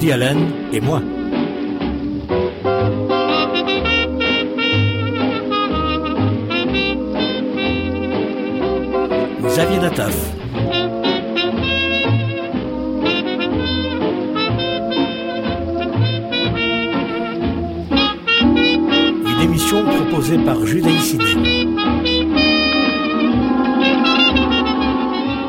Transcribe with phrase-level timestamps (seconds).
[0.00, 0.38] Woody Allen
[0.72, 1.02] et moi.
[9.44, 10.16] Xavier Nataf.
[19.26, 20.94] Une émission proposée par Judaï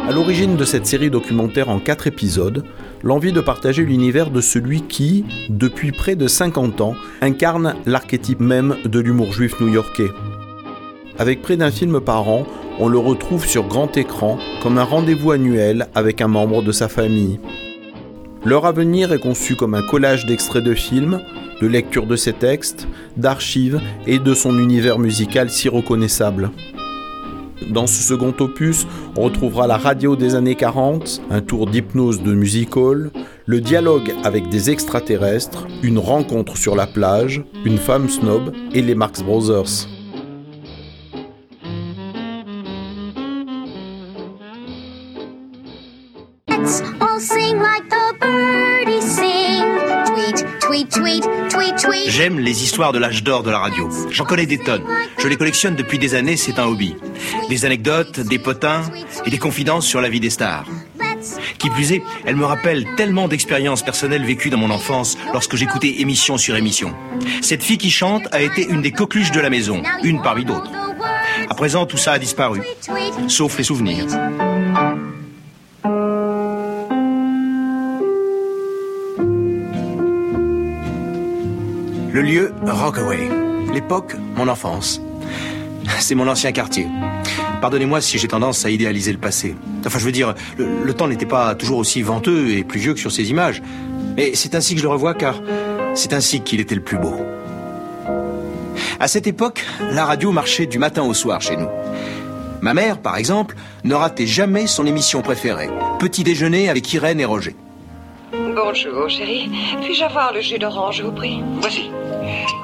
[0.09, 2.65] À l'origine de cette série documentaire en quatre épisodes,
[3.04, 8.76] l'envie de partager l'univers de celui qui, depuis près de 50 ans, incarne l'archétype même
[8.86, 10.10] de l'humour juif new-yorkais.
[11.18, 12.46] Avec près d'un film par an,
[12.80, 16.88] on le retrouve sur grand écran comme un rendez-vous annuel avec un membre de sa
[16.88, 17.40] famille.
[18.44, 21.22] Leur avenir est conçu comme un collage d'extraits de films,
[21.62, 26.49] de lectures de ses textes, d'archives et de son univers musical si reconnaissable.
[27.70, 32.34] Dans ce second opus, on retrouvera la radio des années 40, un tour d'hypnose de
[32.34, 33.12] music hall,
[33.45, 38.95] le dialogue avec des extraterrestres, une rencontre sur la plage, une femme snob et les
[38.95, 39.87] Marx Brothers.
[52.07, 53.89] J'aime les histoires de l'âge d'or de la radio.
[54.09, 54.84] J'en connais des tonnes.
[55.17, 56.95] Je les collectionne depuis des années, c'est un hobby.
[57.49, 58.84] Des anecdotes, des potins
[59.25, 60.65] et des confidences sur la vie des stars.
[61.59, 66.01] Qui plus est, elles me rappellent tellement d'expériences personnelles vécues dans mon enfance lorsque j'écoutais
[66.01, 66.94] émission sur émission.
[67.41, 70.72] Cette fille qui chante a été une des coqueluches de la maison, une parmi d'autres.
[71.50, 72.62] À présent, tout ça a disparu,
[73.28, 74.07] sauf les souvenirs.
[82.22, 83.30] Le lieu, Rockaway.
[83.74, 85.02] L'époque, mon enfance.
[86.00, 86.86] C'est mon ancien quartier.
[87.62, 89.56] Pardonnez-moi si j'ai tendance à idéaliser le passé.
[89.88, 93.12] Enfin, je veux dire, le, temps n'était pas toujours aussi venteux et pluvieux que sur
[93.12, 93.64] ces images.
[94.16, 95.42] Mais c'est ainsi que je le revois car
[95.96, 97.16] c'est ainsi qu'il était le plus beau.
[99.00, 101.70] À cette époque, la radio marchait du matin au soir chez nous.
[102.62, 107.26] Ma mère, par exemple, ne ratait jamais son émission préférée, Petit déjeuner avec Irène et
[107.26, 107.56] Roger.
[108.31, 109.50] Bonjour, chérie.
[109.81, 111.42] Puis-je avoir le jus d'orange, je vous prie?
[111.60, 111.90] Voici.
[112.31, 112.61] Thank you.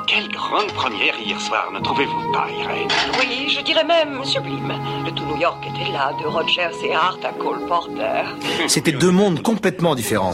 [0.50, 2.88] Grande première hier soir, ne trouvez-vous pas, Irène
[3.19, 4.74] Oui, je dirais même sublime.
[5.06, 8.24] Le tout New York était là, de Rogers et Hart à Cole Porter.
[8.68, 10.34] C'était deux mondes complètement différents.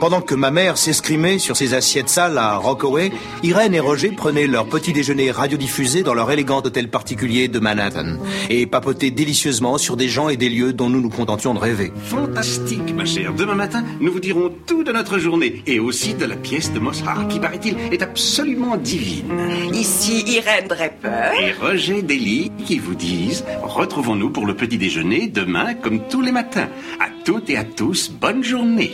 [0.00, 3.10] Pendant que ma mère s'escrimait sur ses assiettes sales à Rockaway,
[3.42, 8.18] Irène et Roger prenaient leur petit déjeuner radiodiffusé dans leur élégant hôtel particulier de Manhattan
[8.50, 11.90] et papotaient délicieusement sur des gens et des lieux dont nous nous contentions de rêver.
[12.04, 13.32] Fantastique, ma chère.
[13.32, 16.78] Demain matin, nous vous dirons tout de notre journée et aussi de la pièce de
[16.78, 19.53] Mozart qui, paraît-il, est absolument divine.
[19.72, 21.32] Ici Irène Draper.
[21.40, 26.32] Et Roger Dely qui vous disent retrouvons-nous pour le petit déjeuner demain comme tous les
[26.32, 26.68] matins.
[27.00, 28.92] À toutes et à tous, bonne journée.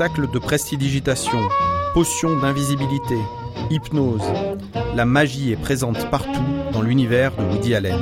[0.00, 1.46] Spectacle de prestidigitation,
[1.92, 3.18] potion d'invisibilité,
[3.68, 4.22] hypnose.
[4.96, 6.40] La magie est présente partout
[6.72, 7.98] dans l'univers de Woody Allen.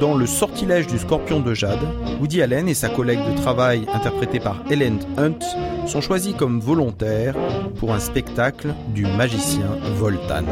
[0.00, 1.78] Dans Le sortilège du scorpion de jade,
[2.18, 5.38] Woody Allen et sa collègue de travail interprétée par Helen Hunt
[5.86, 7.36] sont choisis comme volontaires
[7.78, 10.46] pour un spectacle du magicien Voltan.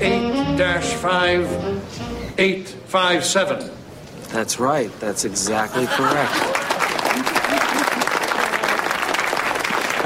[0.00, 1.44] 8-5
[2.38, 3.70] 857.
[4.32, 4.90] That's right.
[4.98, 6.65] That's exactly correct.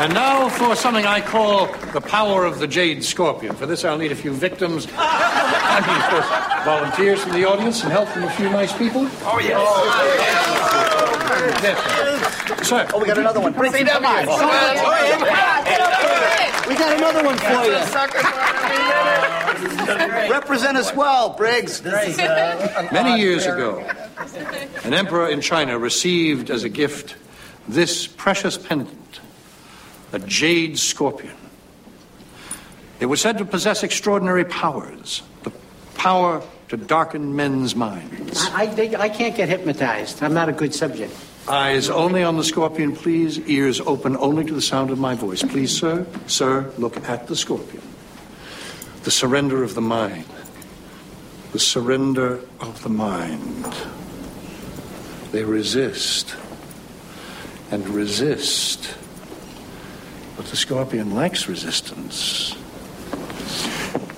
[0.01, 3.55] And now for something I call the power of the Jade Scorpion.
[3.55, 4.87] For this, I'll need a few victims.
[4.97, 6.27] I mean, of course,
[6.65, 9.07] volunteers from the audience and help from a few nice people.
[9.23, 9.61] Oh, yes.
[11.63, 12.67] Yes.
[12.67, 12.89] Sir.
[12.95, 13.53] Oh, we got another one.
[13.53, 14.27] Bring that mine.
[16.67, 17.77] We got another one for you.
[20.31, 21.83] Represent us well, Briggs.
[21.83, 23.81] Many years ago,
[24.85, 27.17] an emperor in China received as a gift
[27.69, 29.21] this precious pendant,
[30.13, 31.35] a jade scorpion.
[33.01, 35.53] It was said to possess extraordinary powers, the
[35.95, 38.47] power to darken men's minds.
[38.53, 40.23] I, I, I can't get hypnotized.
[40.23, 41.13] I'm not a good subject.
[41.49, 43.39] Eyes only on the scorpion, please.
[43.49, 45.43] Ears open only to the sound of my voice.
[45.43, 46.07] Please, sir.
[46.27, 47.83] Sir, look at the scorpion.
[49.03, 50.27] The surrender of the mind.
[51.53, 53.75] The surrender of the mind.
[55.33, 56.37] They resist
[57.71, 58.95] and resist.
[60.41, 62.55] But the scorpion lacks resistance.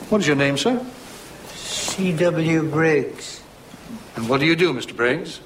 [0.08, 0.80] What is your name, sir?
[1.48, 2.70] C.W.
[2.70, 3.42] Briggs.
[4.14, 4.94] And what do you do, Mr.
[4.94, 5.40] Briggs?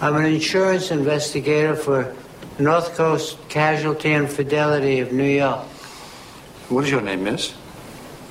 [0.00, 2.12] I'm an insurance investigator for
[2.58, 5.64] North Coast Casualty and Fidelity of New York.
[6.68, 7.54] What is your name, miss?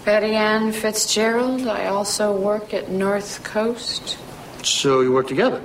[0.03, 1.65] Betty Ann Fitzgerald.
[1.65, 4.17] I also work at North Coast.
[4.63, 5.61] So you work together?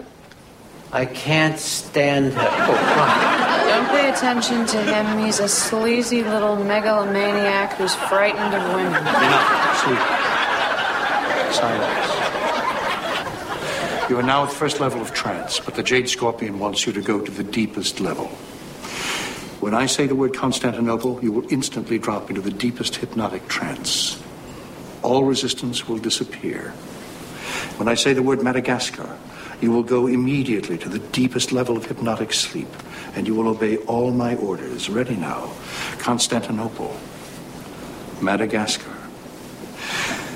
[0.92, 2.40] I can't stand her.
[2.40, 5.24] Oh, Don't pay attention to him.
[5.24, 9.02] He's a sleazy little megalomaniac who's frightened of women.
[9.02, 9.76] Enough.
[9.84, 9.98] Sleep.
[11.52, 12.12] Silence.
[14.08, 16.92] You are now at the first level of trance, but the Jade Scorpion wants you
[16.92, 18.26] to go to the deepest level.
[19.58, 24.22] When I say the word Constantinople, you will instantly drop into the deepest hypnotic trance.
[25.02, 26.70] All resistance will disappear.
[27.78, 29.18] When I say the word Madagascar,
[29.60, 32.68] you will go immediately to the deepest level of hypnotic sleep,
[33.14, 34.88] and you will obey all my orders.
[34.88, 35.52] Ready now.
[35.98, 36.96] Constantinople,
[38.20, 38.92] Madagascar.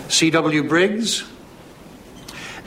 [0.08, 0.64] C.W.
[0.64, 1.24] Briggs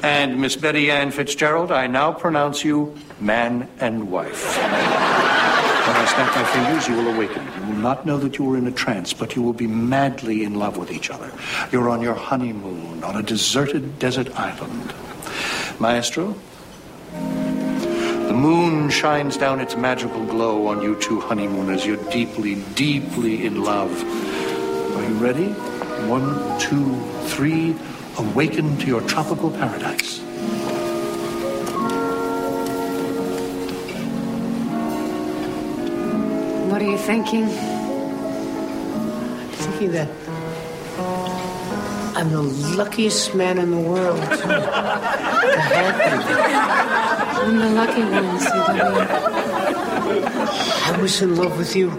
[0.01, 4.57] and Miss Betty Ann Fitzgerald, I now pronounce you man and wife.
[4.57, 7.45] When I snap my fingers, you will awaken.
[7.60, 10.43] You will not know that you are in a trance, but you will be madly
[10.43, 11.29] in love with each other.
[11.72, 14.93] You're on your honeymoon on a deserted desert island.
[15.80, 16.36] Maestro,
[17.13, 21.86] the moon shines down its magical glow on you two honeymooners.
[21.86, 23.92] You're deeply, deeply in love.
[24.96, 25.50] Are you ready?
[26.10, 27.75] One, two, three.
[28.18, 30.20] Awaken to your tropical paradise.
[36.70, 37.48] What are you thinking?
[39.51, 40.10] Thinking that
[42.24, 47.51] I'm the luckiest man in the world to, to have you.
[47.51, 48.82] I'm the lucky one, C.W.
[50.86, 51.92] I was in love with you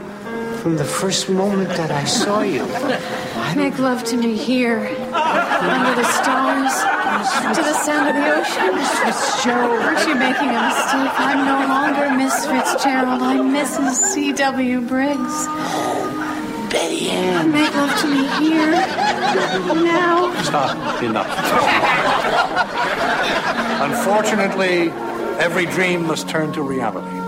[0.62, 2.64] from the first moment that I saw you.
[3.54, 4.78] Make love to me here,
[5.12, 6.72] under the stars,
[7.54, 8.76] to the sound of the ocean.
[8.76, 11.20] Miss Fitzgerald, Aren't you making a mistake?
[11.20, 13.20] I'm no longer Miss Fitzgerald.
[13.20, 13.96] I'm Mrs.
[14.14, 14.80] C.W.
[14.88, 15.18] Briggs.
[15.20, 17.52] Oh, Betty Ann.
[17.52, 18.72] Make love to me here,
[19.84, 20.42] now.
[20.42, 21.02] Stop.
[21.02, 21.28] Enough.
[23.80, 24.90] Unfortunately,
[25.38, 27.23] every dream must turn to reality.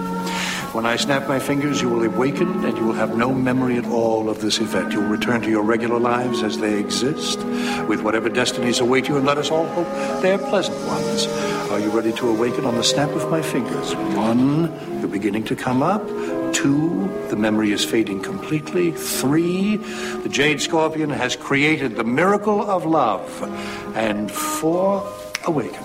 [0.76, 3.86] When I snap my fingers, you will awaken and you will have no memory at
[3.86, 4.92] all of this event.
[4.92, 7.42] You will return to your regular lives as they exist,
[7.88, 9.86] with whatever destinies await you, and let us all hope
[10.20, 11.28] they're pleasant ones.
[11.70, 13.94] Are you ready to awaken on the snap of my fingers?
[14.14, 16.06] One, you're beginning to come up.
[16.52, 18.90] Two, the memory is fading completely.
[18.90, 23.24] Three, the Jade Scorpion has created the miracle of love.
[23.96, 25.10] And four,
[25.46, 25.82] awaken.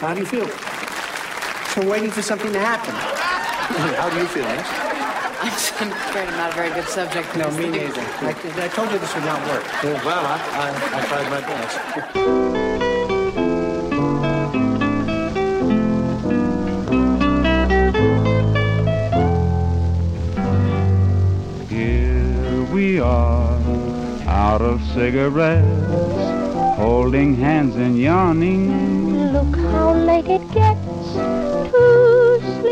[0.00, 0.48] How do you feel?
[1.68, 3.21] So waiting for something to happen.
[3.96, 4.66] How do you feel, miss?
[5.80, 7.36] I'm afraid I'm not a very good subject.
[7.36, 8.00] No, me neither.
[8.00, 9.64] I, I told you this would not work.
[10.04, 11.78] Well, I, I, I tried my best.
[21.70, 23.58] Here we are,
[24.28, 29.32] out of cigarettes, holding hands and yawning.
[29.32, 32.21] Look how late it gets to sleep.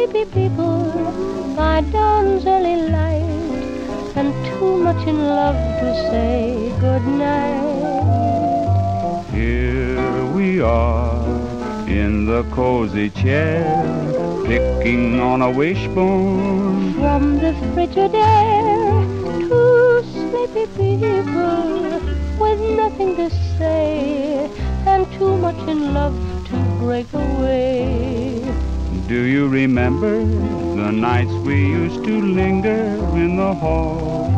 [0.01, 7.61] Sleepy people by dawn's early light, and too much in love to say good night.
[9.31, 11.23] Here we are
[11.87, 13.85] in the cozy chair,
[14.47, 16.95] picking on a wishbone.
[16.95, 19.05] From the Frigidaire,
[19.49, 22.01] two sleepy people
[22.39, 23.29] with nothing to
[23.59, 24.51] say,
[24.87, 26.17] and too much in love
[26.47, 28.70] to break away.
[29.11, 34.31] Do you remember the nights we used to linger in the hall?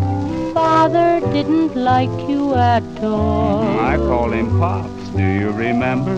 [0.55, 3.79] Father didn't like you at all.
[3.79, 5.11] I call him Pops.
[5.11, 6.14] Do you remember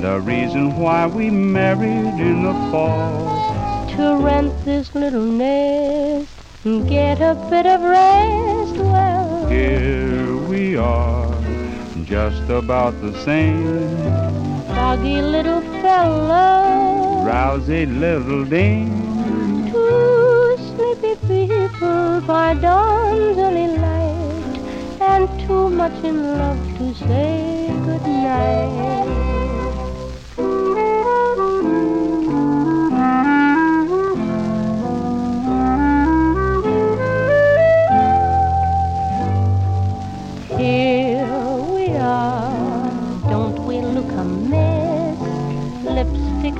[0.00, 3.88] the reason why we married in the fall?
[3.96, 6.30] To rent this little nest
[6.62, 8.76] and get a bit of rest.
[8.76, 11.26] Well, Here we are,
[12.04, 13.82] just about the same.
[14.68, 16.89] foggy little fella.
[17.30, 19.70] Drowsy little dame.
[19.70, 24.58] Two sleepy people by dawn's early light,
[25.00, 28.04] and too much in love to say good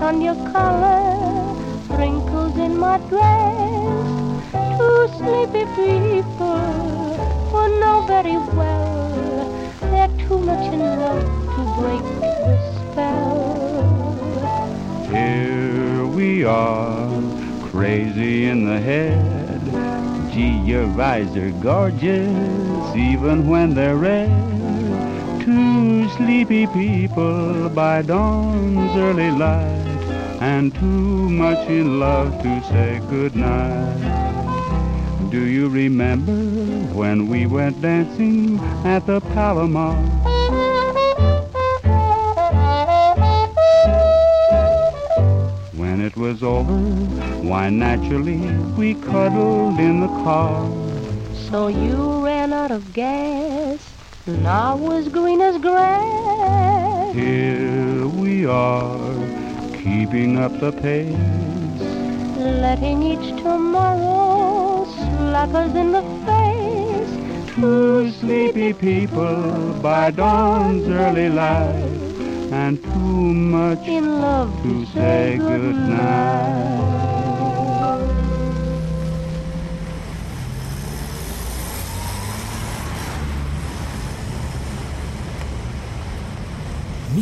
[0.02, 1.54] on your collar,
[1.96, 4.50] wrinkles in my dress.
[4.78, 6.58] Two sleepy people
[7.50, 8.90] who know very well
[9.80, 14.14] they're too much in love to break the spell.
[15.10, 17.10] Here we are,
[17.70, 19.60] crazy in the head.
[20.32, 24.49] Gee, your eyes are gorgeous, even when they're red.
[26.20, 29.86] Sleepy people by dawn's early light,
[30.42, 33.96] and too much in love to say goodnight.
[35.30, 36.36] Do you remember
[36.94, 39.96] when we went dancing at the Palomar?
[45.72, 46.78] When it was over,
[47.48, 48.42] why naturally
[48.76, 50.68] we cuddled in the car.
[51.48, 53.59] So you ran out of gas,
[54.26, 57.14] and I was green as grass.
[57.14, 59.14] Here we are,
[59.72, 61.16] keeping up the pace.
[62.38, 67.54] letting each tomorrow slap us in the face.
[67.54, 72.00] Two sleepy people by dawn's early light,
[72.52, 77.09] and too much in love to say goodnight.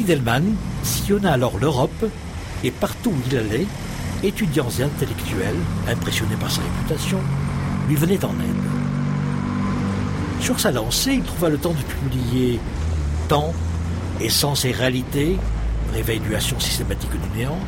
[0.08, 2.06] Niedelman sillonna alors l'Europe
[2.64, 3.66] et partout où il allait,
[4.22, 7.18] étudiants et intellectuels, impressionnés par sa réputation,
[7.88, 8.70] lui venaient en aide.
[10.40, 12.58] Sur sa lancée, il trouva le temps de publier
[13.28, 13.52] Temps,
[14.18, 15.36] Essence et Réalité,
[15.92, 17.58] réévaluation systématique du néant,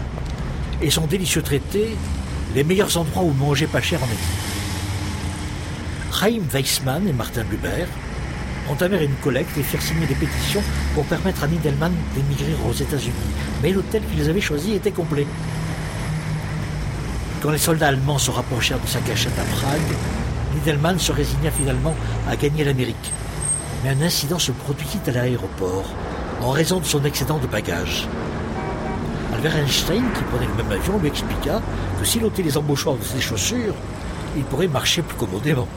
[0.80, 1.94] et son délicieux traité
[2.54, 4.24] Les meilleurs endroits où manger pas cher en Égypte.
[6.10, 7.86] Chaim Weissman et Martin Buber
[8.70, 10.62] entamèrent une collecte et firent signer des pétitions
[10.94, 13.14] pour permettre à Niedelman d'émigrer aux États-Unis.
[13.62, 15.26] Mais l'hôtel qu'ils avaient choisi était complet.
[17.42, 19.96] Quand les soldats allemands se rapprochèrent de sa cachette à Prague,
[20.54, 21.94] Niedelman se résigna finalement
[22.28, 23.12] à gagner l'Amérique.
[23.82, 25.90] Mais un incident se produisit à l'aéroport
[26.42, 28.08] en raison de son excédent de bagages.
[29.34, 31.62] Albert Einstein, qui prenait le même avion, lui expliqua
[31.98, 33.74] que s'il ôtait les embauchoirs de ses chaussures,
[34.36, 35.68] il pourrait marcher plus commodément.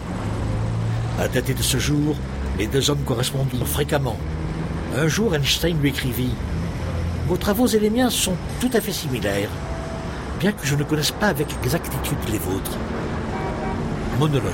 [1.19, 2.15] À dater de ce jour,
[2.57, 4.17] les deux hommes correspondirent fréquemment.
[4.95, 6.33] Un jour, Einstein lui écrivit
[7.27, 9.49] Vos travaux et les miens sont tout à fait similaires,
[10.39, 12.77] bien que je ne connaisse pas avec exactitude les vôtres.
[14.19, 14.53] Monologue.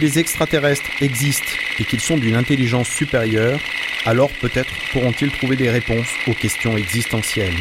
[0.00, 3.60] les extraterrestres existent et qu'ils sont d'une intelligence supérieure,
[4.06, 7.56] alors peut-être pourront-ils trouver des réponses aux questions existentielles.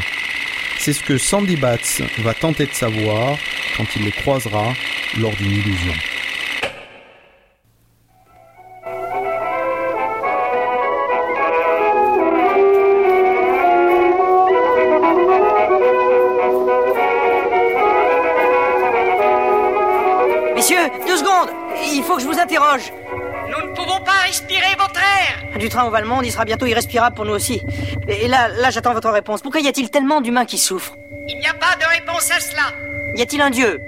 [0.77, 3.37] C'est ce que Sandy Batts va tenter de savoir
[3.75, 4.73] quand il les croisera
[5.19, 5.93] lors d'une illusion.
[26.25, 27.61] Il sera bientôt irrespirable pour nous aussi.
[28.07, 29.41] Et là, là, j'attends votre réponse.
[29.41, 30.95] Pourquoi y a-t-il tellement d'humains qui souffrent?
[31.27, 32.73] Il n'y a pas de réponse à cela.
[33.15, 33.79] Y a-t-il un dieu?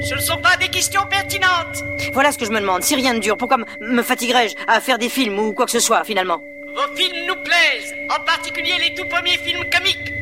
[0.00, 1.84] Ce ne sont pas des questions pertinentes.
[2.12, 2.82] Voilà ce que je me demande.
[2.82, 5.80] Si rien ne dure, pourquoi me fatiguerais-je à faire des films ou quoi que ce
[5.80, 6.40] soit, finalement?
[6.74, 10.12] Vos films nous plaisent, en particulier les tout premiers films comiques.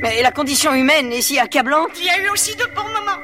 [0.00, 1.90] Mais la condition humaine est si accablante.
[1.98, 3.20] Il y a eu aussi de bons moments.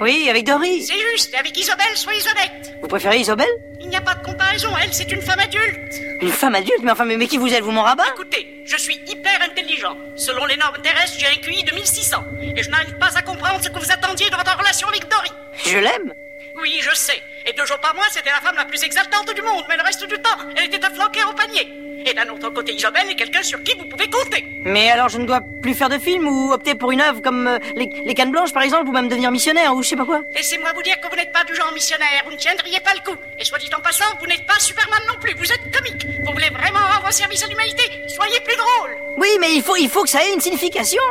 [0.00, 0.82] Oui, avec Dory.
[0.82, 2.74] C'est juste, avec Isobel, soyez honnête.
[2.80, 3.48] Vous préférez Isobel
[3.94, 6.00] n'y a pas de comparaison, elle, c'est une femme adulte.
[6.20, 8.04] Une femme adulte Mais enfin, mais, mais qui vous êtes, vous mon rabat?
[8.14, 9.96] Écoutez, je suis hyper intelligent.
[10.16, 12.24] Selon les normes terrestres, j'ai un QI de 1600.
[12.56, 15.30] Et je n'arrive pas à comprendre ce que vous attendiez de votre relation avec Dory.
[15.64, 16.12] Je l'aime
[16.60, 17.22] Oui, je sais.
[17.46, 19.82] Et deux jours par mois, c'était la femme la plus exaltante du monde, mais le
[19.82, 21.83] reste du temps, elle était afflanquée au panier.
[22.06, 24.44] Et d'un autre côté, Isabelle est quelqu'un sur qui vous pouvez compter.
[24.64, 27.46] Mais alors je ne dois plus faire de films ou opter pour une œuvre comme
[27.46, 30.04] euh, les, les Cannes Blanches par exemple ou même devenir missionnaire ou je sais pas
[30.04, 32.92] quoi Laissez-moi vous dire que vous n'êtes pas du genre missionnaire, vous ne tiendriez pas
[32.94, 33.16] le coup.
[33.38, 36.06] Et soit dit en passant, vous n'êtes pas Superman non plus, vous êtes comique.
[36.24, 37.82] Vous voulez vraiment rendre service à l'humanité?
[38.08, 38.96] Soyez plus drôle.
[39.18, 41.02] Oui, mais il faut, il faut que ça ait une signification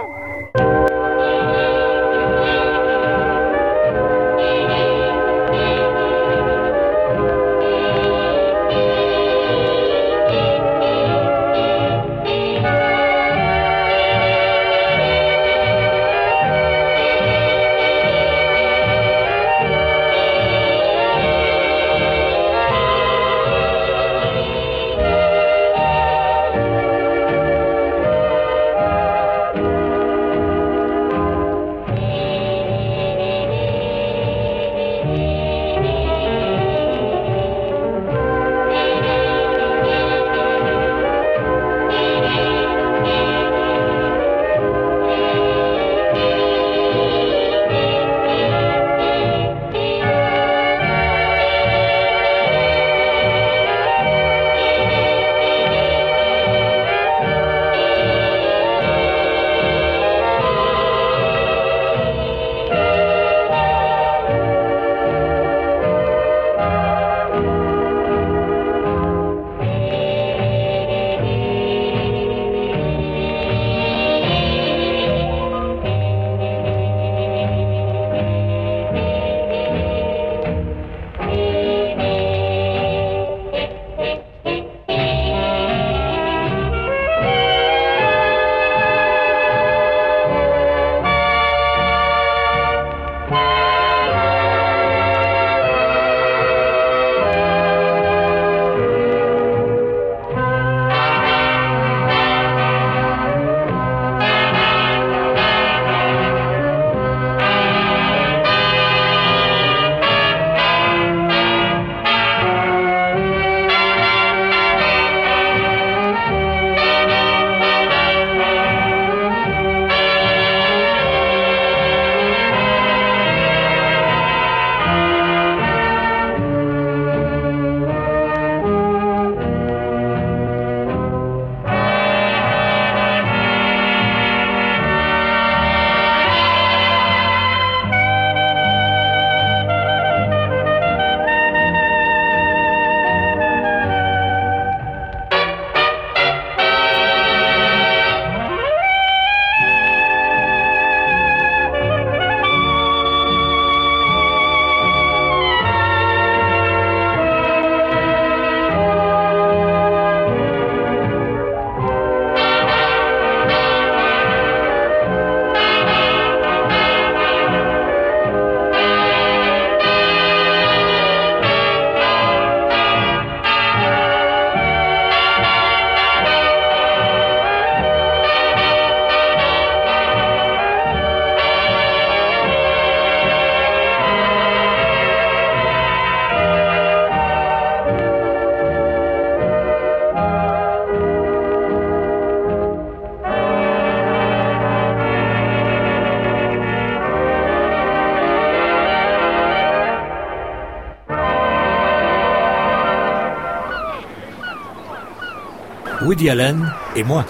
[206.23, 207.25] Woody Allen et moi.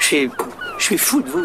[0.00, 0.30] Je suis,
[0.78, 1.44] je suis fou de vous.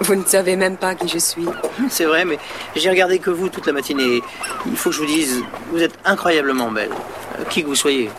[0.00, 1.46] Vous ne savez même pas qui je suis.
[1.88, 2.38] C'est vrai, mais
[2.74, 4.20] j'ai regardé que vous toute la matinée.
[4.66, 6.90] Il faut que je vous dise, vous êtes incroyablement belle.
[7.38, 8.10] Euh, Qui que vous soyez.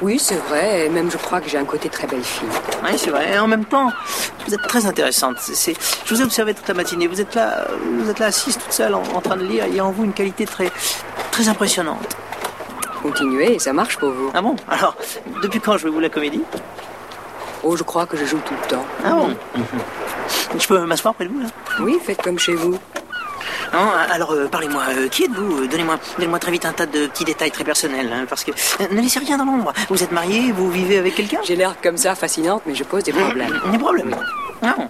[0.00, 2.48] Oui, c'est vrai, et même je crois que j'ai un côté très belle fille.
[2.84, 3.34] Oui, c'est vrai.
[3.34, 3.90] Et en même temps,
[4.46, 5.36] vous êtes très intéressante.
[5.40, 5.74] C'est- c'est-
[6.06, 7.06] je vous ai observé toute la matinée.
[7.06, 7.66] Vous êtes là,
[7.98, 9.66] vous êtes là assise toute seule en, en train de lire.
[9.68, 10.70] Il y a en vous une qualité très,
[11.30, 12.16] très impressionnante.
[13.02, 14.30] Continuez, ça marche pour vous.
[14.34, 14.96] Ah bon Alors,
[15.42, 16.42] depuis quand jouez-vous la comédie?
[17.64, 18.84] Oh, je crois que je joue tout le temps.
[19.04, 19.30] Ah bon
[20.58, 21.46] Je peux m'asseoir près de vous là?
[21.80, 22.78] Oui, faites comme chez vous.
[23.72, 25.62] Non, alors euh, parlez-moi, euh, qui êtes-vous?
[25.62, 28.50] Euh, Donnez-moi donnez très vite un tas de petits détails très personnels, hein, parce que
[28.50, 29.72] euh, ne laissez rien dans l'ombre.
[29.88, 31.38] Vous êtes marié, vous vivez avec quelqu'un?
[31.42, 33.58] J'ai l'air comme ça fascinante, mais je pose des problèmes.
[33.72, 34.14] Des problèmes
[34.62, 34.88] Ah bon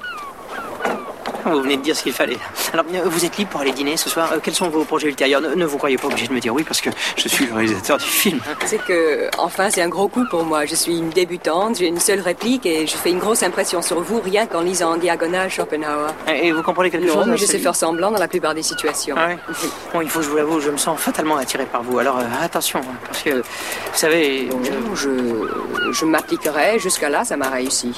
[1.44, 2.38] Vous venez de dire ce qu'il fallait.
[2.72, 5.08] Alors, euh, vous êtes libre pour aller dîner ce soir Euh, Quels sont vos projets
[5.08, 7.46] ultérieurs ne, ne vous croyez pas obligé de me dire oui, parce que je suis
[7.46, 8.40] le réalisateur du film.
[8.64, 10.64] C'est que, enfin, c'est un gros coup pour moi.
[10.66, 14.00] Je suis une débutante, j'ai une seule réplique et je fais une grosse impression sur
[14.00, 16.12] vous rien qu'en lisant en diagonale Schopenhauer.
[16.28, 18.54] Et vous comprenez quelque non, chose mais à je sais faire semblant dans la plupart
[18.54, 19.16] des situations.
[19.18, 19.38] Ah ouais
[19.92, 21.98] Bon, il faut que je vous l'avoue, je me sens fatalement attiré par vous.
[21.98, 23.42] Alors, euh, attention, hein, parce que, vous
[23.94, 24.48] savez...
[24.50, 25.10] Non, je,
[25.92, 26.78] je m'appliquerai.
[26.78, 27.92] Jusqu'à là, ça m'a réussi.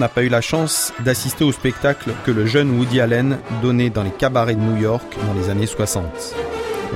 [0.00, 4.02] N'a pas eu la chance d'assister au spectacle que le jeune Woody Allen donnait dans
[4.02, 6.02] les cabarets de New York dans les années 60.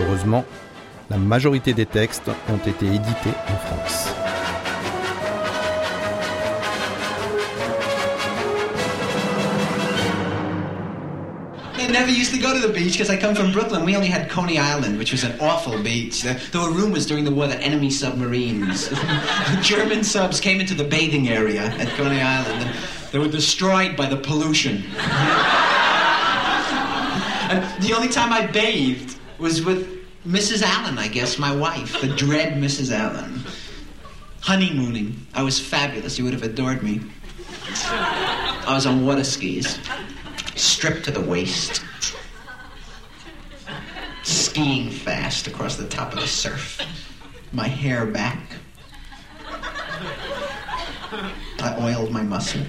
[0.01, 0.43] Heureusement,
[1.11, 4.09] la majorité des textes ont été édités en France.
[11.77, 13.85] I never used to go to the beach because I come from Brooklyn.
[13.85, 16.23] We only had Coney Island, which was an awful beach.
[16.23, 18.89] There, there were rumors during the war that enemy submarines,
[19.61, 24.07] German subs, came into the bathing area at Coney Island and they were destroyed by
[24.07, 24.83] the pollution.
[27.49, 30.63] and the only time I bathed was with Mrs.
[30.63, 32.91] Allen, I guess, my wife, the dread Mrs.
[32.91, 33.41] Allen.
[34.41, 35.15] Honeymooning.
[35.33, 36.19] I was fabulous.
[36.19, 37.03] You would have adored me.
[37.87, 39.79] I was on water skis
[40.57, 41.85] stripped to the waist,
[44.25, 46.81] skiing fast across the top of the surf,
[47.53, 48.41] my hair back.
[51.61, 52.63] I oiled my muscle.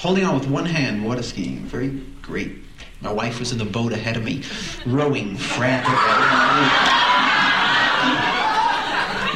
[0.00, 1.88] Holding on with one hand, water skiing, very
[2.22, 2.52] great.
[3.02, 4.42] My wife was in the boat ahead of me,
[4.86, 5.94] rowing frantically.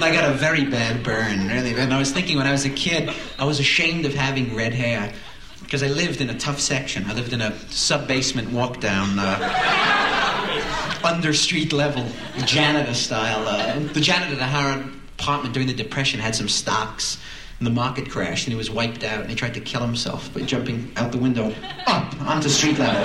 [0.03, 1.79] I got a very bad burn, really.
[1.79, 4.73] And I was thinking when I was a kid, I was ashamed of having red
[4.73, 5.13] hair
[5.63, 7.05] because I lived in a tough section.
[7.11, 9.39] I lived in a sub basement walk down, uh,
[11.05, 12.07] under street level,
[12.47, 13.47] janitor style.
[13.47, 17.19] Uh, the janitor at Howard apartment during the Depression had some stocks.
[17.65, 20.31] And the market crashed, and he was wiped out, and he tried to kill himself
[20.35, 21.51] by jumping out the window
[21.87, 23.03] up onto street level.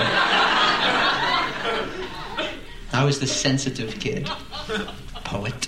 [2.92, 4.30] I was the sensitive kid,
[5.24, 5.66] poet.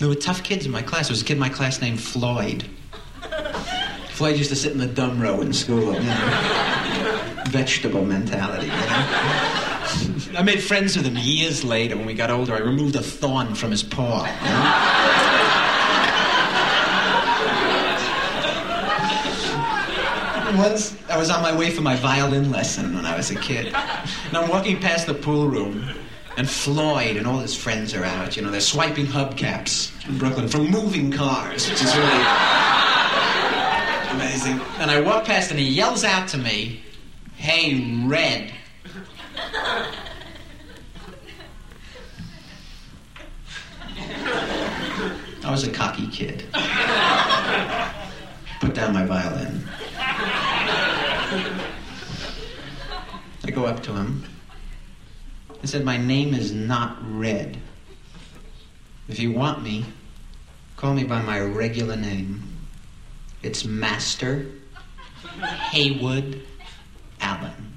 [0.00, 1.08] There were tough kids in my class.
[1.08, 2.66] There was a kid in my class named Floyd.
[4.10, 7.32] Floyd used to sit in the dumb row in school, you know.
[7.46, 10.38] Vegetable mentality, you know.
[10.38, 12.52] I made friends with him years later when we got older.
[12.54, 14.26] I removed a thorn from his paw.
[14.26, 15.23] You know?
[20.56, 23.66] Once I was on my way for my violin lesson when I was a kid.
[23.66, 25.88] And I'm walking past the pool room.
[26.36, 28.36] And Floyd and all his friends are out.
[28.36, 32.24] You know, they're swiping hubcaps in Brooklyn from moving cars, which is really
[34.10, 34.60] amazing.
[34.78, 36.82] And I walk past and he yells out to me,
[37.36, 38.52] Hey, Red.
[45.44, 46.44] I was a cocky kid.
[48.60, 49.62] Put down my violin.
[53.46, 54.24] I go up to him.
[55.62, 57.58] I said, My name is not Red.
[59.08, 59.84] If you want me,
[60.76, 62.42] call me by my regular name.
[63.42, 64.46] It's Master
[65.70, 66.42] Haywood
[67.20, 67.74] Allen.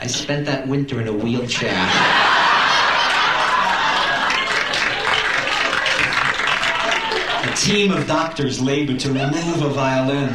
[0.00, 2.23] I spent that winter in a wheelchair.
[7.64, 10.28] Team of doctors labored to remove a violin.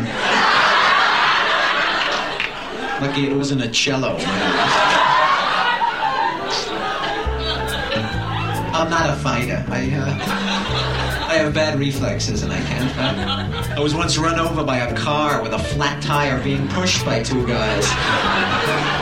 [2.99, 4.15] Lucky it wasn't a cello.
[8.73, 9.63] I'm not a fighter.
[9.69, 10.17] I, uh,
[11.29, 13.77] I have bad reflexes and I can't fight.
[13.77, 17.21] I was once run over by a car with a flat tire being pushed by
[17.21, 18.98] two guys.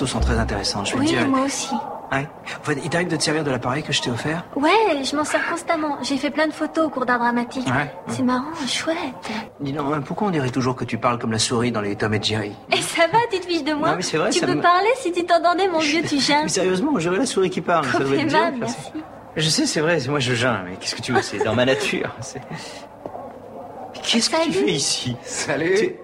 [0.00, 0.86] Photos sont très intéressantes.
[0.86, 1.28] Je vais Oui, dire.
[1.28, 1.74] moi aussi.
[2.12, 2.26] Ouais.
[2.82, 4.44] Il t'arrive de te servir de l'appareil que je t'ai offert?
[4.56, 4.70] Ouais,
[5.04, 5.98] je m'en sers constamment.
[6.02, 7.66] J'ai fait plein de photos au cours d'art dramatique.
[7.66, 7.92] Ouais.
[8.08, 8.96] C'est marrant, chouette.
[9.60, 12.12] Dis donc, pourquoi on dirait toujours que tu parles comme la souris dans les Tom
[12.14, 12.52] et Jerry?
[12.72, 14.54] Et ça va, tu te fiches de moi Non, mais c'est vrai, Tu ça peux
[14.54, 16.40] me- parler si tu t'entendais, mon vieux, tu chien.
[16.42, 17.84] Mais sérieusement, j'aurais la souris qui parle.
[17.86, 18.50] Ça doit être ça.
[18.58, 18.76] merci.
[19.36, 21.54] Je sais, c'est vrai, c'est moi je geins, mais qu'est-ce que tu veux, c'est dans
[21.54, 22.10] ma nature.
[24.02, 25.16] Qu'est-ce que tu fais ici?
[25.22, 25.94] Salut tu...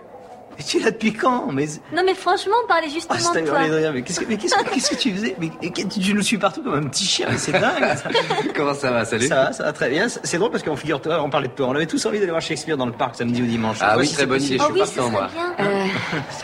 [0.59, 3.43] mais tu es là depuis quand Mais Non, mais franchement, on parlait Ah, justement c'est
[3.43, 3.67] de toi.
[3.69, 5.37] de rire, mais qu'est-ce que, mais qu'est-ce que, qu'est-ce que tu faisais?
[5.41, 5.51] Mais,
[5.89, 8.09] Tu nous suis partout comme un petit chien, mais c'est dingue ça.
[8.55, 10.07] Comment ça va, salut Ça va, ça va très bien.
[10.09, 11.69] C'est drôle parce qu'on figure-toi, on parlait de toi.
[11.69, 13.79] On avait tous envie d'aller voir Shakespeare dans le parc samedi ou dimanche.
[13.81, 15.29] Ah oui, si très bonne idée, je suis partant, moi.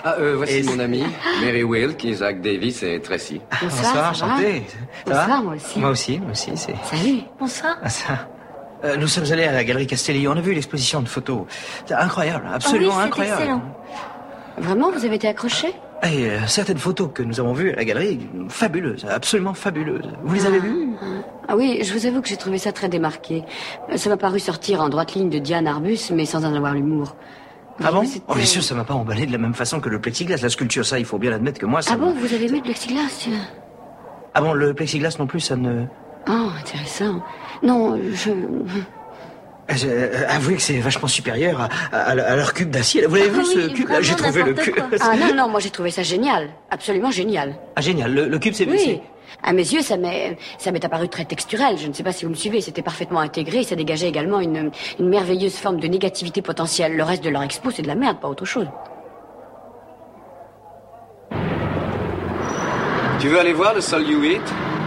[0.05, 1.05] Ah, euh, voici Et- mon ami,
[1.43, 3.41] Mary Wilk, Isaac Davis et Tracy.
[3.63, 4.63] Bonsoir, ça va enchanté.
[5.07, 5.79] Ça va Bonsoir, moi aussi.
[5.79, 6.51] Moi aussi, moi aussi.
[6.57, 6.75] C'est...
[6.97, 7.21] Salut.
[7.39, 7.77] Bonsoir.
[7.83, 8.29] Ah, ça.
[8.85, 10.27] Euh, nous sommes allés à la galerie Castelli.
[10.29, 11.43] On a vu l'exposition de photos.
[11.87, 13.41] C'est incroyable, absolument Ah oui, incroyable.
[13.43, 13.63] excellent.
[14.59, 15.69] Vraiment, vous avez été accroché
[16.03, 18.19] Et euh, certaines photos que nous avons vues à la galerie,
[18.49, 20.11] fabuleuses, absolument fabuleuses.
[20.25, 20.89] Vous les avez vues
[21.49, 23.45] Ah oui, je vous avoue que j'ai trouvé ça très démarqué.
[23.97, 27.17] Ça m'a paru sortir en droite ligne de Diane Arbus, mais sans en avoir l'humour.
[27.83, 28.03] Ah bon?
[28.29, 30.37] Oh, Bien sûr, ça m'a pas emballé de la même façon que le plexiglas.
[30.43, 31.93] La sculpture, ça, il faut bien admettre que moi, ça...
[31.95, 33.29] Ah bon, vous avez vu le plexiglas?
[34.35, 35.85] Ah bon, le plexiglas non plus, ça ne...
[36.29, 37.23] Oh, intéressant.
[37.63, 38.31] Non, je...
[39.69, 41.61] Je- euh, avouez que c'est vachement supérieur
[41.93, 43.07] à, à- à leur cube d'acier.
[43.07, 43.89] Vous l'avez vu Ah ce oui, cube?
[44.01, 44.75] J'ai trouvé le cube.
[45.01, 46.49] Ah non, non, moi j'ai trouvé ça génial.
[46.71, 47.55] Absolument génial.
[47.77, 49.01] Ah génial, le, le cube c'est Oui.
[49.43, 51.79] À mes yeux, ça m'est, ça m'est apparu très texturel.
[51.79, 52.61] Je ne sais pas si vous me suivez.
[52.61, 53.61] C'était parfaitement intégré.
[53.61, 56.95] et Ça dégageait également une, une merveilleuse forme de négativité potentielle.
[56.97, 58.67] Le reste de leur expo, c'est de la merde, pas autre chose.
[63.21, 64.43] Tu veux aller voir le Sol You Eat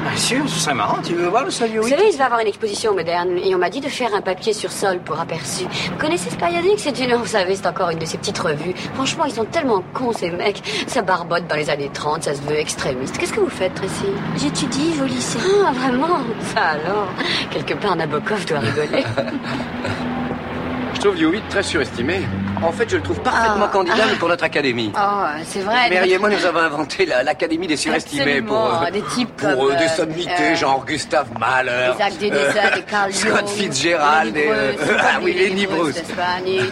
[0.05, 0.97] Bien sûr, ce serait marrant.
[1.03, 3.55] Tu veux voir le Sol You Vous savez, il va avoir une exposition moderne et
[3.55, 5.63] on m'a dit de faire un papier sur sol pour aperçu.
[5.63, 8.75] Vous connaissez ce périodique C'est une, vous savez, c'est encore une de ces petites revues.
[8.93, 10.61] Franchement, ils sont tellement cons ces mecs.
[10.85, 13.17] Ça barbote dans les années 30, ça se veut extrémiste.
[13.17, 14.05] Qu'est-ce que vous faites, Tracy?
[14.37, 15.39] J'étudie au lycée.
[15.65, 16.19] Ah, vraiment?
[16.53, 17.09] Ça alors?
[17.49, 19.03] Quelque part, Nabokov doit rigoler.
[20.93, 22.21] Je trouve Eat très surestimé.
[22.67, 23.71] En fait, je le trouve parfaitement Ah.
[23.71, 24.91] candidat pour notre académie.
[24.95, 24.99] Oh,
[25.45, 25.89] c'est vrai.
[25.89, 29.49] Mary et moi, nous avons inventé la- l'Académie des surestimés pour, euh, des types pour
[29.49, 31.91] comme, euh, des euh, sommités, euh, genre Gustave Mahler,
[32.21, 36.01] Isaac Carl Scott Fitzgerald, et, euh, ah oui, Lenny Bruce,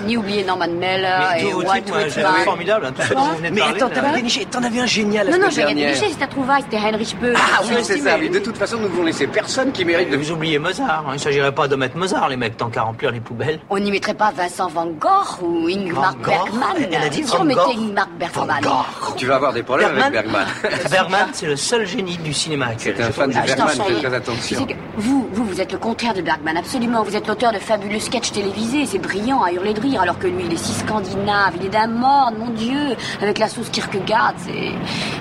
[0.05, 2.09] ni, oublier Norman Mailer Mais et tout Walt Whitman.
[2.43, 4.85] formidable, hein, tout ce dont vous venez de Mais attends, t'avais déniché, t'en avais un
[4.85, 5.93] génial la Non, non, semaine j'ai dernière.
[5.99, 7.35] déniché, c'est un trouvaille, c'était Heinrich Böll.
[7.37, 8.17] Ah oui, c'est ça.
[8.17, 10.17] Mais de toute façon, nous ne devons laisser personne qui mérite de...
[10.17, 11.03] Vous oubliez Mozart.
[11.07, 11.11] hein.
[11.11, 13.59] Il ne s'agirait pas de mettre Mozart, les mecs, tant qu'à remplir les poubelles.
[13.69, 17.41] On n'y mettrait pas Vincent Van Gogh ou Gogh Bergman Elle a dit Si Van
[17.41, 17.77] on mettait Gogh.
[17.77, 18.61] Ingmar Bergman.
[19.17, 20.45] Tu vas avoir des problèmes avec Bergman.
[20.91, 22.95] Bergman, c'est le seul génie du cinéma actuel.
[22.97, 24.65] C'est un fan de Bergman, fais très attention.
[24.65, 27.03] que vous, vous, vous êtes le contraire de Bergman, absolument.
[27.03, 28.85] Vous êtes l'auteur de fabuleux sketchs télévisés.
[28.85, 31.69] C'est brillant à hurler de rire, alors que lui, il est si scandinave, il est
[31.69, 34.33] d'un morne, mon Dieu, avec la sauce Kierkegaard.
[34.45, 34.71] C'est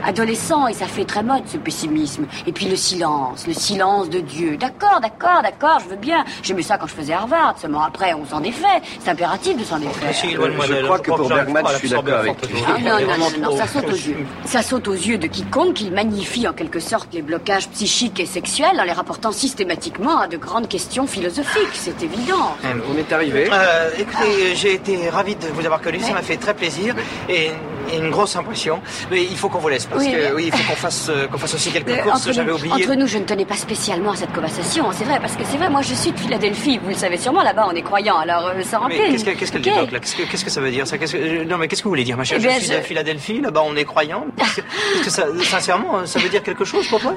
[0.06, 2.26] adolescent et ça fait très mode, ce pessimisme.
[2.46, 4.56] Et puis le silence, le silence de Dieu.
[4.56, 6.24] D'accord, d'accord, d'accord, je veux bien.
[6.42, 7.56] J'aimais ça quand je faisais Harvard.
[7.58, 8.80] Seulement après, on s'en défait.
[9.00, 10.12] C'est impératif de s'en défaire.
[10.50, 12.50] Je crois que pour Bergman, je suis d'accord avec dose.
[12.66, 14.16] Ah, non, non, non, non, ça saute aux yeux.
[14.44, 15.80] Ça saute aux yeux de quiconque.
[15.80, 20.26] Il magnifie en quelque sorte les blocages psychiques et sexuels en les rapportant systématiquement à
[20.26, 21.68] de grandes questions philosophiques.
[21.74, 22.56] C'est évident.
[22.92, 23.48] On est arrivé.
[23.52, 26.94] Euh, écoutez, j'ai été ravi de vous avoir connu, ça m'a fait très plaisir
[27.28, 27.50] et,
[27.92, 28.80] et une grosse impression.
[29.10, 31.08] Mais il faut qu'on vous laisse parce Oui, que mais- oui, il faut qu'on fasse,
[31.08, 32.30] euh, qu'on fasse aussi quelques Euh, courses.
[32.32, 32.72] J'avais oublié.
[32.74, 35.56] entre nous, je ne tenais pas spécialement à cette conversation, c'est vrai, parce que c'est
[35.56, 38.46] vrai, moi je suis de Philadelphie, vous le savez sûrement, là-bas on est croyants, alors
[38.48, 39.12] euh, ça Mais rappelle.
[39.12, 39.66] qu'est-ce que- qu'est-ce qu'elle Ok.
[39.76, 39.98] évoque là?
[40.00, 41.90] Qu'est-ce que, qu'est-ce que ça veut dire ça que- euh, Non mais qu'est-ce que vous
[41.90, 44.24] voulez dire ma chère Eh Je suis je- de Philadelphie, là-bas on est croyant.
[44.38, 47.14] Qu'est-ce que, ça, sincèrement, ça veut dire quelque chose pour toi?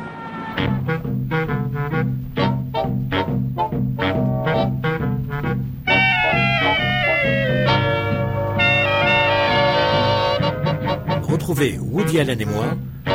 [11.23, 12.65] Retrouvez Woody Allen et moi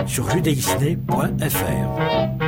[0.06, 2.39] sur judaisney.fr.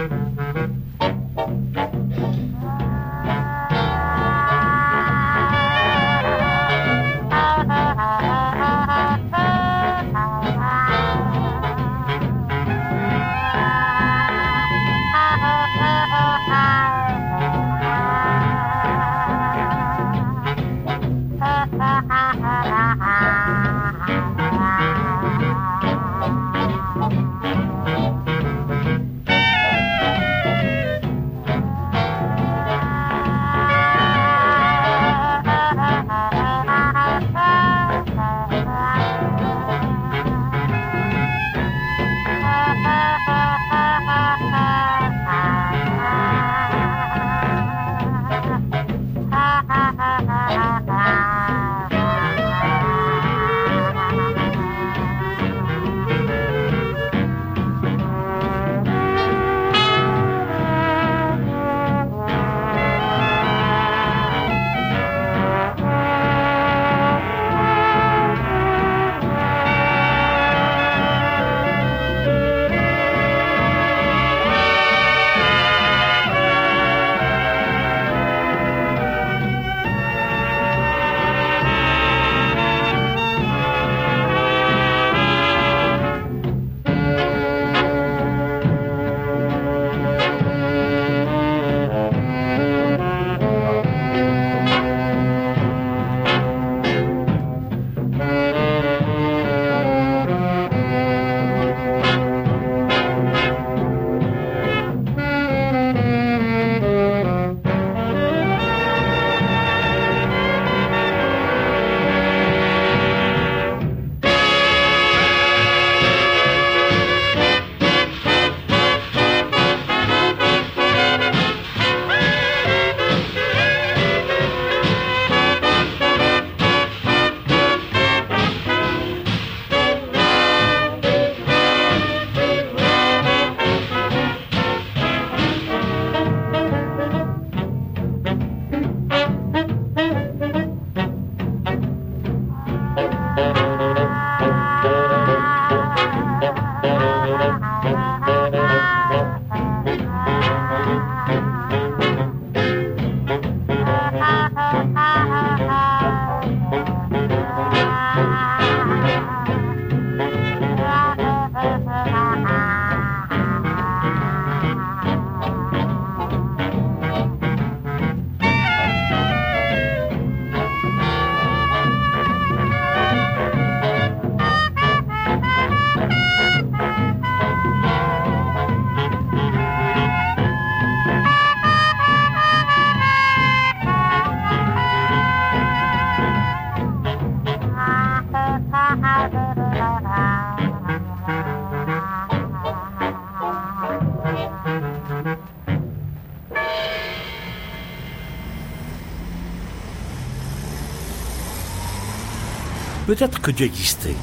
[203.12, 204.16] Peut-être que Dieu existait,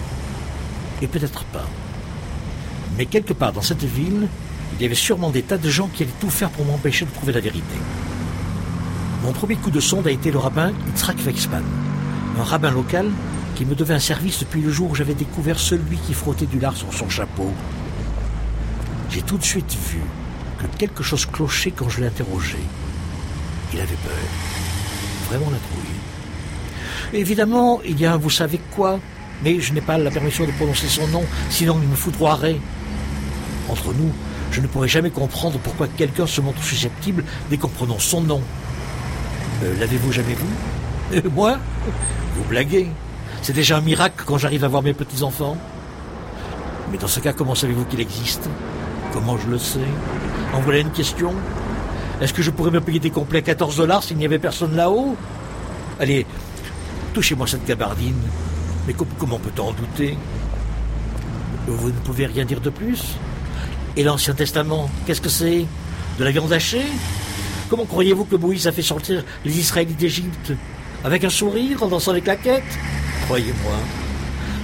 [0.99, 1.67] et peut-être pas.
[2.97, 4.27] Mais quelque part dans cette ville,
[4.73, 7.11] il y avait sûrement des tas de gens qui allaient tout faire pour m'empêcher de
[7.11, 7.77] trouver la vérité.
[9.21, 11.63] Mon premier coup de sonde a été le rabbin Yitzhak Wexman,
[12.39, 13.11] un rabbin local
[13.53, 16.59] qui me devait un service depuis le jour où j'avais découvert celui qui frottait du
[16.59, 17.53] lard sur son chapeau.
[19.11, 20.01] J'ai tout de suite vu
[20.57, 22.57] que quelque chose clochait quand je l'ai interrogé.
[23.71, 24.17] Il avait peur.
[25.29, 25.68] Vraiment la.
[27.13, 28.99] Évidemment, il y a un vous savez quoi,
[29.43, 32.57] mais je n'ai pas la permission de prononcer son nom, sinon il me foudroierait.
[33.69, 34.11] Entre nous,
[34.51, 38.41] je ne pourrais jamais comprendre pourquoi quelqu'un se montre susceptible dès qu'on prononce son nom.
[39.63, 40.45] Euh, L'avez-vous jamais vu?
[41.15, 41.57] Euh, Moi?
[42.35, 42.87] Vous blaguez.
[43.41, 45.57] C'est déjà un miracle quand j'arrive à voir mes petits-enfants.
[46.91, 48.49] Mais dans ce cas, comment savez-vous qu'il existe?
[49.13, 49.79] Comment je le sais?
[50.53, 51.33] En voilà une question.
[52.21, 54.75] Est-ce que je pourrais me payer des complets à 14 dollars s'il n'y avait personne
[54.75, 55.15] là-haut?
[55.99, 56.25] Allez,
[57.19, 58.15] touchez-moi cette gabardine.
[58.87, 60.17] Mais com- comment peut-on en douter?
[61.67, 63.01] Vous ne pouvez rien dire de plus?
[63.97, 65.65] Et l'Ancien Testament, qu'est-ce que c'est?
[66.17, 66.85] De la viande hachée?
[67.69, 70.53] Comment croyez-vous que Moïse a fait sortir les Israélites d'Égypte?
[71.03, 72.63] Avec un sourire, en dansant les claquettes
[73.25, 73.73] Croyez-moi,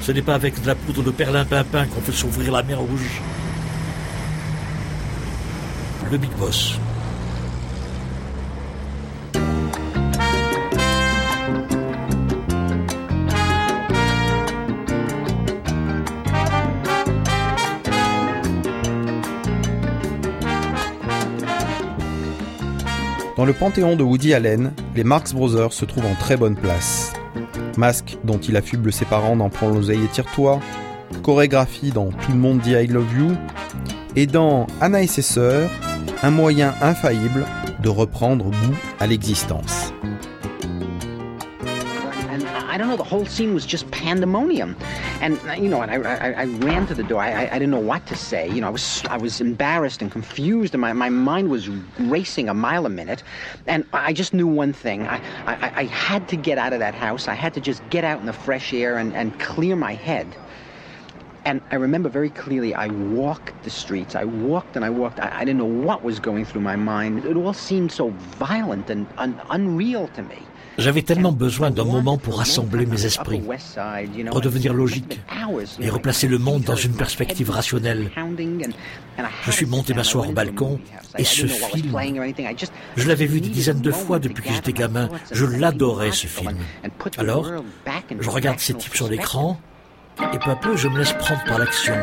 [0.01, 3.21] ce n'est pas avec de la poudre de perlimpinpin qu'on fait s'ouvrir la mer rouge.
[6.09, 6.79] Le Big Boss.
[23.37, 27.11] Dans le panthéon de Woody Allen, les Marx Brothers se trouvent en très bonne place.
[27.75, 30.61] Masque dont il affuble ses parents dans Prends l'oseille et tire-toi,
[31.21, 33.35] chorégraphie dans Tout le monde dit I love you,
[34.15, 35.69] et dans Anna et ses sœurs,
[36.23, 37.45] un moyen infaillible
[37.83, 39.91] de reprendre goût à l'existence.
[45.21, 47.21] And you know, and I, I, I ran to the door.
[47.21, 48.49] I, I, I didn't know what to say.
[48.49, 52.49] You know, I was I was embarrassed and confused, and my, my mind was racing
[52.49, 53.23] a mile a minute.
[53.65, 56.95] And I just knew one thing: I, I, I had to get out of that
[56.95, 57.27] house.
[57.27, 60.37] I had to just get out in the fresh air and, and clear my head.
[61.45, 64.15] And I remember very clearly, I walked the streets.
[64.15, 65.19] I walked and I walked.
[65.19, 67.23] I, I didn't know what was going through my mind.
[67.25, 70.49] It all seemed so violent and un, unreal to me.
[70.77, 73.41] J'avais tellement besoin d'un moment pour rassembler mes esprits,
[74.29, 75.19] redevenir logique
[75.79, 78.09] et replacer le monde dans une perspective rationnelle.
[79.43, 80.79] Je suis monté m'asseoir au balcon
[81.17, 81.97] et ce film,
[82.97, 85.09] je l'avais vu des dizaines de fois depuis que j'étais gamin.
[85.31, 86.57] Je l'adorais ce film.
[87.17, 87.49] Alors,
[88.19, 89.59] je regarde ces types sur l'écran
[90.33, 91.95] et peu à peu je me laisse prendre par l'action.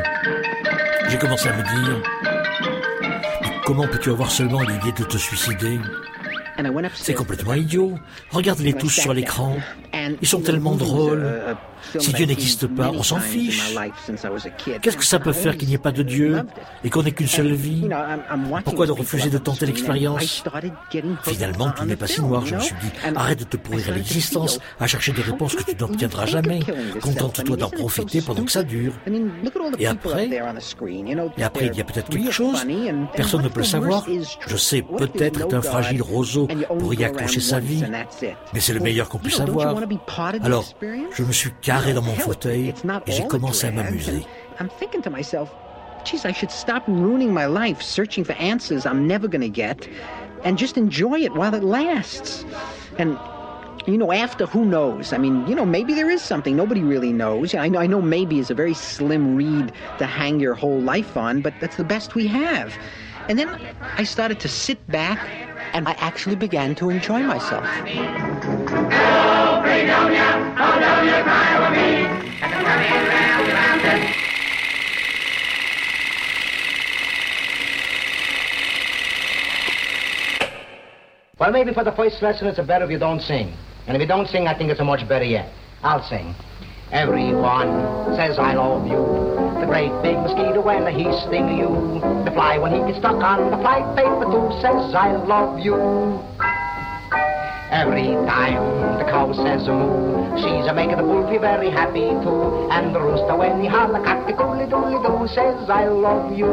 [1.08, 2.02] J'ai commencé à me dire,
[3.66, 5.78] comment peux-tu avoir seulement l'idée de te suicider?
[6.94, 7.98] C'est complètement idiot.
[8.30, 9.56] Regarde-les tous sur l'écran.
[10.20, 11.26] Ils sont tellement drôles.
[11.98, 13.74] Si Dieu n'existe pas, on s'en fiche.
[14.80, 16.42] Qu'est-ce que ça peut faire qu'il n'y ait pas de Dieu
[16.84, 17.88] et qu'on n'ait qu'une seule vie
[18.64, 20.44] Pourquoi de refuser de tenter l'expérience
[21.24, 22.90] Finalement, tout n'est pas si noir, je me suis dit.
[23.14, 26.60] Arrête de te pourrir l'existence à chercher des réponses que tu n'obtiendras jamais.
[27.00, 28.92] Contente-toi d'en profiter pendant que ça dure.
[29.78, 30.28] Et après
[31.36, 32.64] Et après, il y a peut-être quelque chose.
[33.14, 34.06] Personne ne peut le savoir.
[34.46, 37.84] Je sais, peut-être est un fragile roseau pour y accrocher sa vie.
[38.52, 39.76] Mais c'est le meilleur qu'on puisse avoir.
[40.42, 40.64] Alors,
[41.12, 42.74] je me suis carré dans mon fauteuil
[43.06, 44.24] et j'ai commencé à m'amuser.
[44.60, 45.50] I'm thinking to myself,
[46.04, 49.88] geez, I should stop ruining my life searching for answers I'm never going to get
[50.44, 52.44] and just enjoy it while it lasts.
[52.98, 53.16] And
[53.86, 55.12] you know, after who knows?
[55.12, 57.54] I mean, you know, maybe there is something nobody really knows.
[57.54, 61.16] I know, I know maybe is a very slim reed to hang your whole life
[61.16, 62.72] on, but that's the best we have.
[63.28, 63.48] And then
[63.96, 65.18] I started to sit back
[65.72, 67.64] and I actually began to enjoy myself.
[81.38, 83.52] Well, maybe for the first lesson, it's a better if you don't sing.
[83.88, 85.52] And if you don't sing, I think it's a much better yet.
[85.82, 86.36] I'll sing.
[86.92, 87.72] Everyone
[88.16, 89.00] says I love you.
[89.60, 91.72] The great big mosquito when he sting you.
[92.28, 95.72] The fly when he gets stuck on the fly paper too says I love you.
[97.72, 98.60] Every time
[99.00, 102.68] the cow says moo, she's a making the wolfie very happy too.
[102.68, 106.52] And the rooster when he holler cock the doodly doodly doo says I love you.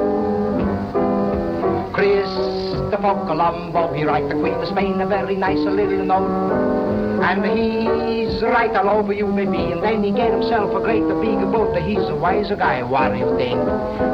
[1.91, 6.78] Christopher Colombo, he write the Queen of Spain a very nice little note.
[7.21, 9.71] And he's right all over you, maybe.
[9.71, 11.75] And then he get himself a great big boat.
[11.77, 12.81] He's a wiser guy.
[12.83, 13.59] What do you think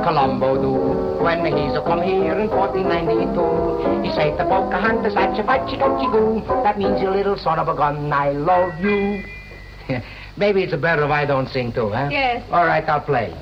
[0.03, 1.23] Colombo do?
[1.23, 6.41] When he's a come here in 1492, he say to Pocahontas, Atcha Fatchi Gotchi Goo.
[6.63, 9.23] That means you little son of a gun, I love you.
[10.37, 12.09] maybe it's a better if I don't sing too, huh?
[12.11, 12.43] Yes.
[12.51, 13.33] All right, I'll play.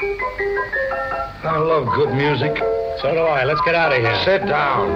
[0.00, 2.56] I love good music.
[3.00, 3.44] So do I.
[3.44, 4.14] Let's get out of here.
[4.24, 4.90] Sit down.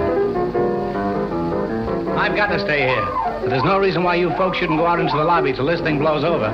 [2.17, 3.26] I've got to stay here.
[3.41, 5.81] But there's no reason why you folks shouldn't go out into the lobby till this
[5.81, 6.53] thing blows over.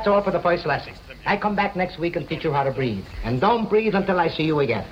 [0.00, 0.94] That's all for the first lesson.
[1.26, 3.04] I come back next week and teach you how to breathe.
[3.22, 4.84] And don't breathe until I see you again.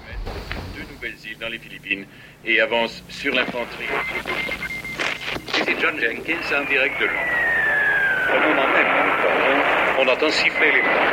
[0.74, 2.04] deux nouvelles îles dans les Philippines
[2.44, 3.88] et avance sur l'infanterie.
[5.64, 7.38] C'est John Jenkins en direct de Londres.
[8.34, 9.60] Au moment même où nous parlons,
[10.00, 11.08] on entend siffler les vents.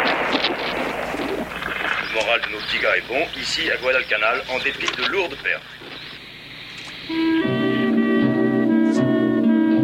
[2.03, 5.37] Le moral de nos petits gars est bon, ici à Guadalcanal, en dépit de lourdes
[5.41, 5.63] pertes.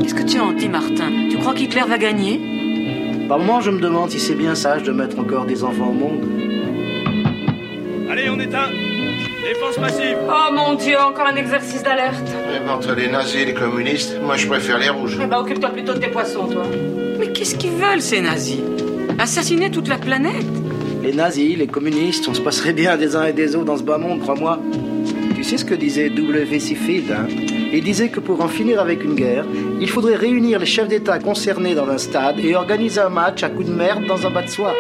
[0.02, 2.51] Qu'est-ce que tu en dis, Martin Tu crois qu'Hitler va gagner?
[3.32, 5.94] Par moment, je me demande si c'est bien sage de mettre encore des enfants au
[5.94, 6.26] monde.
[8.12, 8.68] Allez, on éteint
[9.42, 12.30] Défense massive Oh mon dieu, encore un exercice d'alerte.
[12.68, 15.18] Entre les nazis et les communistes, moi je préfère les rouges.
[15.24, 16.64] Eh ben, occupe-toi plutôt de tes poissons, toi.
[17.20, 18.60] Mais qu'est-ce qu'ils veulent, ces nazis?
[19.18, 20.46] Assassiner toute la planète?
[21.02, 23.84] Les nazis, les communistes, on se passerait bien des uns et des autres dans ce
[23.84, 24.60] bas monde, crois-moi.
[25.36, 26.60] Tu sais ce que disait W.
[27.12, 27.28] Hein?
[27.74, 29.46] Il disait que pour en finir avec une guerre,
[29.80, 33.50] il faudrait réunir les chefs d'État concernés dans un stade et organiser un match à
[33.50, 34.74] coups de merde dans un bas de soie.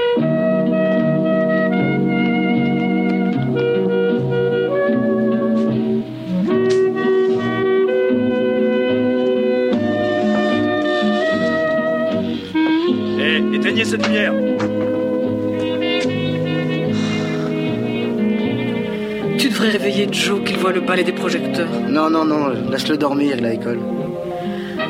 [20.73, 21.67] Le balai des projecteurs.
[21.89, 23.79] Non, non, non, laisse-le dormir, il a l'école.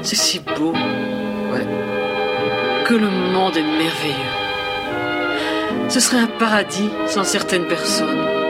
[0.04, 0.74] C'est si beau.
[0.74, 1.66] Ouais.
[2.86, 4.32] Que le monde est merveilleux.
[5.90, 8.41] Ce serait un paradis sans certaines personnes.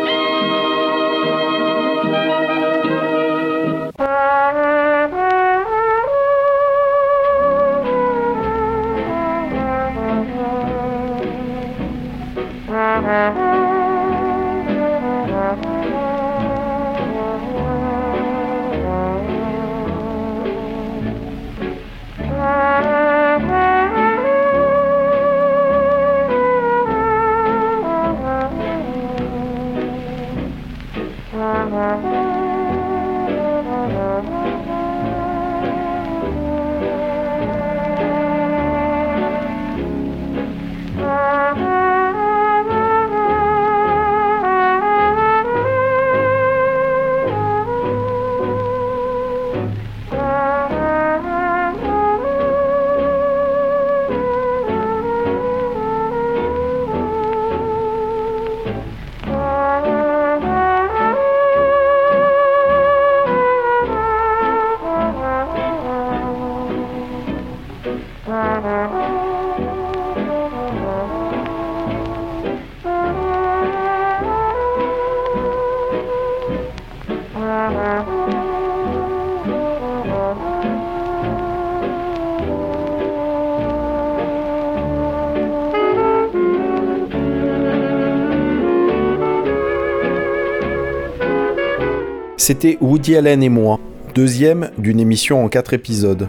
[92.43, 93.79] C'était Woody Allen et moi,
[94.15, 96.27] deuxième d'une émission en quatre épisodes.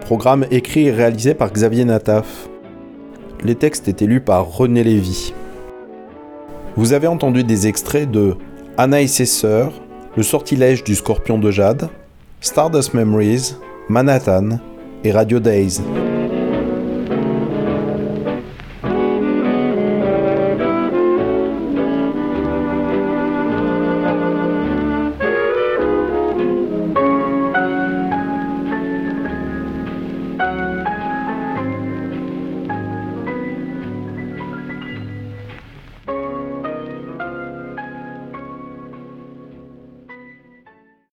[0.00, 2.48] Programme écrit et réalisé par Xavier Nataf.
[3.44, 5.34] Les textes étaient lus par René Lévy.
[6.76, 8.36] Vous avez entendu des extraits de
[8.78, 9.74] Anna et ses sœurs,
[10.16, 11.90] Le sortilège du scorpion de jade,
[12.40, 13.56] Stardust Memories,
[13.90, 14.60] Manhattan
[15.04, 15.82] et Radio Days.